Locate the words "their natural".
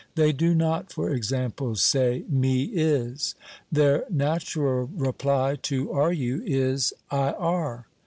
3.71-4.89